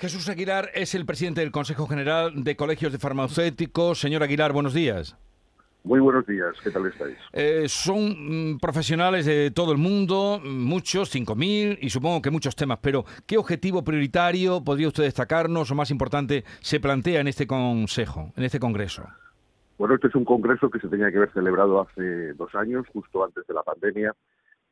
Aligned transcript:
Jesús 0.00 0.30
Aguilar 0.30 0.70
es 0.72 0.94
el 0.94 1.04
presidente 1.04 1.42
del 1.42 1.50
Consejo 1.50 1.86
General 1.86 2.32
de 2.42 2.56
Colegios 2.56 2.90
de 2.90 2.96
Farmacéuticos. 2.96 4.00
Señor 4.00 4.22
Aguilar, 4.22 4.50
buenos 4.50 4.72
días. 4.72 5.14
Muy 5.84 6.00
buenos 6.00 6.26
días, 6.26 6.56
¿qué 6.64 6.70
tal 6.70 6.86
estáis? 6.86 7.18
Eh, 7.34 7.66
son 7.68 8.54
mm, 8.54 8.58
profesionales 8.60 9.26
de 9.26 9.50
todo 9.50 9.72
el 9.72 9.78
mundo, 9.78 10.40
muchos, 10.42 11.14
5.000 11.14 11.80
y 11.82 11.90
supongo 11.90 12.22
que 12.22 12.30
muchos 12.30 12.56
temas, 12.56 12.78
pero 12.80 13.04
¿qué 13.26 13.36
objetivo 13.36 13.84
prioritario 13.84 14.64
podría 14.64 14.88
usted 14.88 15.02
destacarnos 15.02 15.70
o 15.70 15.74
más 15.74 15.90
importante 15.90 16.44
se 16.60 16.80
plantea 16.80 17.20
en 17.20 17.28
este 17.28 17.46
Consejo, 17.46 18.32
en 18.36 18.44
este 18.44 18.58
Congreso? 18.58 19.06
Bueno, 19.76 19.96
este 19.96 20.06
es 20.06 20.14
un 20.14 20.24
congreso 20.24 20.70
que 20.70 20.80
se 20.80 20.88
tenía 20.88 21.10
que 21.10 21.18
haber 21.18 21.32
celebrado 21.34 21.78
hace 21.78 22.32
dos 22.32 22.54
años, 22.54 22.86
justo 22.94 23.22
antes 23.22 23.46
de 23.46 23.52
la 23.52 23.62
pandemia, 23.62 24.14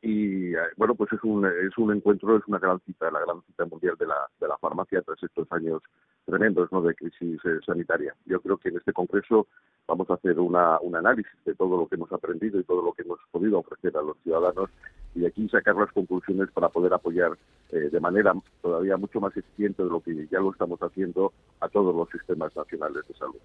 y 0.00 0.54
eh, 0.54 0.58
bueno 0.76 0.94
pues 0.94 1.12
es 1.12 1.22
un 1.24 1.44
es 1.46 1.76
un 1.76 1.92
encuentro 1.92 2.36
es 2.36 2.44
una 2.46 2.58
gran 2.58 2.78
cita 2.80 3.10
la 3.10 3.20
gran 3.20 3.42
cita 3.42 3.64
mundial 3.64 3.96
de 3.98 4.06
la 4.06 4.28
de 4.40 4.48
la 4.48 4.56
farmacia 4.58 5.02
tras 5.02 5.22
estos 5.22 5.50
años 5.50 5.82
tremendos 6.28 6.70
no 6.70 6.82
de 6.82 6.94
crisis 6.94 7.40
eh, 7.44 7.58
sanitaria. 7.64 8.14
Yo 8.26 8.40
creo 8.40 8.58
que 8.58 8.68
en 8.68 8.76
este 8.76 8.92
congreso 8.92 9.46
vamos 9.86 10.11
a 10.11 10.14
hacer 10.14 10.39
una, 10.39 10.79
un 10.80 10.94
análisis 10.94 11.32
de 11.44 11.54
todo 11.54 11.79
lo 11.79 11.89
que 11.89 11.94
hemos 11.94 12.12
aprendido 12.12 12.61
y 12.61 12.64
todo 12.64 12.82
lo 12.82 12.92
que 12.92 13.03
hemos 13.03 13.18
podido 13.30 13.58
ofrecer 13.58 13.96
a 13.96 14.03
los 14.03 14.18
ciudadanos 14.22 14.68
y 15.14 15.25
aquí 15.25 15.48
sacar 15.48 15.75
las 15.76 15.90
conclusiones 15.92 16.50
para 16.53 16.68
poder 16.68 16.92
apoyar 16.92 17.32
eh, 17.71 17.89
de 17.90 18.00
manera 18.00 18.35
todavía 18.63 18.96
mucho 18.96 19.21
más 19.21 19.36
eficiente 19.36 19.82
de 19.82 19.90
lo 19.90 20.00
que 20.00 20.26
ya 20.31 20.40
lo 20.40 20.53
estamos 20.53 20.81
haciendo 20.81 21.32
a 21.61 21.68
todos 21.68 21.95
los 21.95 22.09
sistemas 22.11 22.54
nacionales 22.57 23.07
de 23.07 23.14
salud 23.14 23.40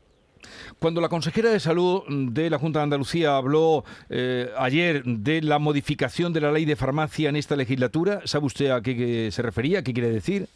cuando 0.79 1.01
la 1.01 1.09
consejera 1.09 1.49
de 1.49 1.59
Salud 1.59 2.03
de 2.09 2.49
la 2.49 2.59
Junta 2.59 2.79
de 2.79 2.83
Andalucía 2.83 3.37
habló 3.37 3.83
eh, 4.09 4.51
ayer 4.57 5.03
de 5.03 5.41
la 5.41 5.59
modificación 5.59 6.33
de 6.33 6.41
la 6.41 6.51
ley 6.51 6.65
de 6.65 6.75
farmacia 6.75 7.29
en 7.29 7.37
esta 7.37 7.55
legislatura, 7.55 8.21
¿sabe 8.25 8.47
usted 8.47 8.69
a 8.69 8.81
qué 8.81 9.29
se 9.31 9.41
refería? 9.41 9.83
¿Qué 9.83 9.93
quiere 9.93 10.09
decir? 10.09 10.47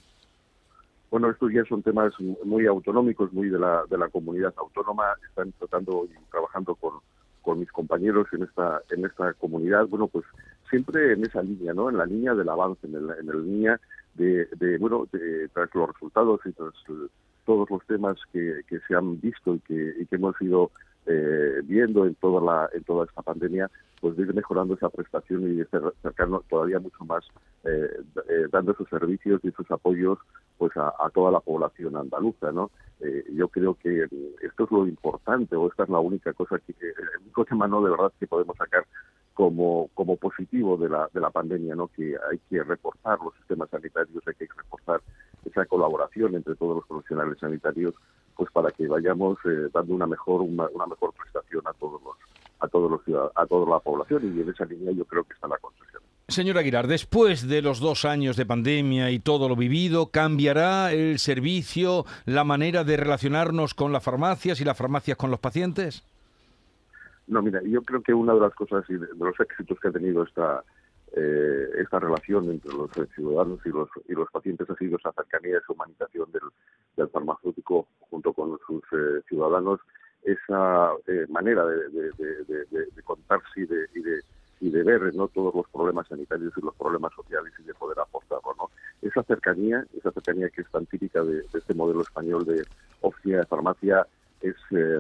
Bueno, 1.10 1.30
estos 1.30 1.54
ya 1.54 1.64
son 1.66 1.82
temas 1.82 2.14
muy 2.44 2.66
autonómicos, 2.66 3.32
muy 3.32 3.50
de 3.50 3.58
la, 3.58 3.84
de 3.90 3.98
la 3.98 4.10
comunidad 4.10 4.54
autónoma. 4.58 5.06
Están 5.30 5.54
tratando 5.54 6.06
y 6.06 6.32
trabajando 6.32 6.76
con, 6.76 6.96
con 7.42 7.60
mis 7.60 7.72
compañeros 7.72 8.28
en 8.34 8.44
esta, 8.44 8.82
en 8.90 9.06
esta 9.06 9.34
comunidad. 9.34 9.88
Bueno, 9.88 10.08
pues 10.08 10.26
siempre 10.70 11.14
en 11.14 11.24
esa 11.26 11.42
línea, 11.42 11.74
¿no? 11.74 11.90
En 11.90 11.98
la 11.98 12.06
línea 12.06 12.34
del 12.34 12.50
avance, 12.50 12.86
en, 12.88 13.08
la 13.08 13.16
línea 13.16 13.80
de, 14.16 14.48
de 14.58 14.78
bueno, 14.78 15.08
de, 15.12 15.48
tras 15.50 15.74
los 15.74 15.94
resultados 15.94 16.42
y 16.46 16.52
tras 16.52 16.74
todos 17.46 17.70
los 17.70 17.86
temas 17.86 18.18
que, 18.34 18.62
que 18.68 18.80
se 18.88 18.96
han 18.96 19.20
visto 19.22 19.56
y 19.56 19.60
que, 19.60 19.94
y 20.00 20.06
que 20.06 20.16
hemos 20.16 20.40
ido 20.42 20.72
eh, 21.10 21.62
viendo 21.64 22.06
en 22.06 22.16
toda 22.16 22.42
la 22.42 22.70
en 22.74 22.84
toda 22.84 23.06
esta 23.06 23.22
pandemia 23.22 23.72
pues 24.02 24.18
de 24.18 24.24
ir 24.24 24.34
mejorando 24.34 24.74
esa 24.74 24.90
prestación 24.90 25.44
y 25.44 25.56
de 25.56 25.64
acercarnos 25.64 26.44
todavía 26.50 26.80
mucho 26.82 27.06
más 27.06 27.24
eh, 27.64 27.88
eh, 28.28 28.48
dando 28.52 28.74
esos 28.74 28.90
servicios 28.90 29.40
y 29.42 29.48
esos 29.48 29.72
apoyos 29.72 30.20
pues 30.58 30.74
a, 30.76 30.92
toda 31.14 31.32
la 31.32 31.40
población 31.40 31.96
andaluza 31.96 32.52
no 32.52 32.72
yo 33.32 33.48
creo 33.48 33.76
que 33.76 34.04
esto 34.42 34.64
es 34.66 34.72
lo 34.72 34.86
importante 34.86 35.56
o 35.56 35.70
esta 35.70 35.84
es 35.84 35.90
la 35.90 36.00
única 36.00 36.34
cosa 36.34 36.60
que 36.60 36.74
el 36.82 37.22
único 37.22 37.46
tema 37.46 37.70
no 37.70 37.82
de 37.82 37.92
verdad 37.92 38.12
que 38.20 38.28
podemos 38.28 38.58
sacar 38.58 38.84
como, 39.38 39.92
como 39.94 40.16
positivo 40.16 40.78
de 40.78 40.90
la, 40.90 41.08
de 41.14 41.22
la 41.22 41.30
pandemia, 41.30 41.76
¿no? 41.76 41.90
que 41.90 42.16
hay 42.32 42.40
que 42.50 42.64
reforzar 42.64 43.20
los 43.20 43.36
sistemas 43.36 43.70
sanitarios, 43.70 44.24
hay 44.26 44.34
que 44.34 44.48
reforzar 44.58 45.00
esa 45.46 45.64
colaboración 45.68 46.34
entre 46.34 46.56
todos 46.56 46.78
los 46.78 46.88
profesionales 46.88 47.38
sanitarios, 47.40 47.94
pues 48.36 48.50
para 48.52 48.72
que 48.72 48.88
vayamos 48.88 49.38
eh, 49.46 49.70
dando 49.72 49.94
una 49.94 50.08
mejor 50.08 50.42
una, 50.42 50.66
mejor 50.88 51.14
prestación 51.14 51.62
a 51.68 51.74
todos 51.74 52.02
los 52.02 52.16
a 52.62 52.68
todos 52.68 52.90
los 52.90 53.32
a 53.36 53.46
toda 53.46 53.70
la 53.70 53.80
población 53.80 54.24
y 54.24 54.42
en 54.42 54.50
esa 54.50 54.66
línea 54.66 54.92
yo 54.92 55.06
creo 55.06 55.24
que 55.24 55.34
está 55.34 55.48
la 55.48 55.60
construcción. 55.60 56.02
Señor 56.28 56.58
Aguilar, 56.58 56.88
después 56.88 57.48
de 57.48 57.62
los 57.62 57.80
dos 57.80 58.06
años 58.06 58.38
de 58.38 58.46
pandemia 58.48 59.12
y 59.12 59.20
todo 59.20 59.48
lo 59.50 59.56
vivido, 59.56 60.08
¿cambiará 60.08 60.92
el 60.94 61.20
servicio, 61.20 62.06
la 62.26 62.44
manera 62.44 62.84
de 62.84 62.98
relacionarnos 62.98 63.76
con 63.76 63.94
las 63.94 64.04
farmacias 64.04 64.60
y 64.62 64.66
las 64.66 64.76
farmacias 64.76 65.16
con 65.16 65.30
los 65.30 65.40
pacientes? 65.40 66.04
No, 67.28 67.42
mira, 67.42 67.62
yo 67.64 67.82
creo 67.82 68.02
que 68.02 68.14
una 68.14 68.34
de 68.34 68.40
las 68.40 68.54
cosas 68.56 68.84
y 68.90 68.94
de, 68.94 69.08
los 69.18 69.40
éxitos 69.40 69.80
que 69.80 69.90
ha 69.90 69.92
tenido 69.92 70.24
esta 70.24 70.64
eh, 71.14 71.70
esta 71.80 72.00
relación 72.00 72.50
entre 72.50 72.74
los 72.74 72.90
ciudadanos 73.16 73.60
y 73.66 73.70
los 73.70 73.90
y 74.08 74.14
los 74.14 74.30
pacientes 74.32 74.70
ha 74.70 74.76
sido 74.76 74.98
esa 74.98 75.12
cercanía, 75.14 75.58
esa 75.58 75.74
humanización 75.74 76.32
del, 76.32 76.44
del 76.96 77.10
farmacéutico 77.10 77.88
junto 78.10 78.34
con 78.34 78.58
sus 78.66 78.84
eh, 78.94 79.22
ciudadanos, 79.28 79.80
esa 80.24 80.92
eh, 81.08 81.26
manera 81.30 81.66
de, 81.66 81.90
de, 81.90 82.66
de, 82.70 83.04
contarse 83.04 83.62
y 83.62 83.66
de, 83.66 83.88
y 83.94 84.02
de 84.02 84.22
y 84.60 84.70
de 84.70 84.84
ver 84.84 85.14
no 85.14 85.28
todos 85.28 85.54
los 85.54 85.68
problemas 85.70 86.08
sanitarios 86.08 86.54
y 86.58 86.62
los 86.62 86.76
problemas 86.76 87.14
sociales 87.14 87.54
y 87.60 87.64
de 87.64 87.74
poder 87.76 88.00
aportarlo, 88.00 88.56
¿no? 88.58 88.70
Esa 89.02 89.24
cercanía, 89.24 89.86
esa 89.96 90.12
cercanía 90.12 90.50
que 90.50 90.62
es 90.62 90.72
tan 90.72 90.86
típica 90.88 91.24
de, 91.24 91.46
este 91.54 91.74
modelo 91.74 92.02
español 92.02 92.46
de 92.46 92.66
oficina 93.02 93.40
de 93.40 93.46
farmacia 93.46 94.08
es 94.42 94.56
eh, 94.72 95.00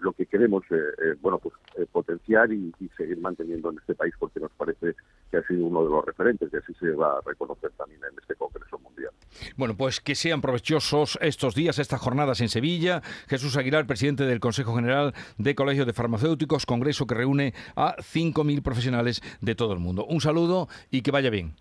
lo 0.00 0.12
que 0.12 0.26
queremos 0.26 0.64
eh, 0.70 0.76
eh, 0.76 1.14
bueno 1.20 1.38
pues 1.38 1.54
potenciar 1.92 2.52
y, 2.52 2.72
seguir 2.96 3.18
manteniendo 3.18 3.70
en 3.70 3.78
este 3.78 3.94
país 3.94 4.14
porque 4.18 4.40
nos 4.40 4.50
parece 4.52 4.94
que 5.30 5.36
ha 5.36 5.46
sido 5.46 5.66
uno 5.66 5.84
de 5.84 5.90
los 5.90 6.04
referentes 6.04 6.50
y 6.52 6.56
así 6.56 6.74
se 6.74 6.90
va 6.90 7.18
a 7.18 7.20
reconocer 7.24 7.70
también 7.72 8.00
en 8.10 8.18
este 8.18 8.34
Congreso 8.34 8.78
Mundial. 8.78 9.12
Bueno, 9.56 9.76
pues 9.76 10.00
que 10.00 10.14
sean 10.14 10.40
provechosos 10.40 11.18
estos 11.20 11.54
días, 11.54 11.78
estas 11.78 12.00
jornadas 12.00 12.40
en 12.40 12.48
Sevilla. 12.48 13.02
Jesús 13.28 13.56
Aguilar, 13.56 13.86
presidente 13.86 14.24
del 14.24 14.40
Consejo 14.40 14.74
General 14.74 15.14
de 15.36 15.54
Colegios 15.54 15.86
de 15.86 15.92
Farmacéuticos, 15.92 16.66
congreso 16.66 17.06
que 17.06 17.14
reúne 17.14 17.54
a 17.76 17.96
5.000 17.96 18.62
profesionales 18.62 19.20
de 19.40 19.54
todo 19.54 19.72
el 19.72 19.78
mundo. 19.78 20.04
Un 20.06 20.20
saludo 20.20 20.68
y 20.90 21.02
que 21.02 21.10
vaya 21.10 21.30
bien. 21.30 21.54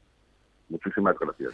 Muchísimas 0.69 1.17
gracias. 1.19 1.53